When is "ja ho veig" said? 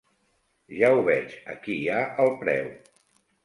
0.77-1.37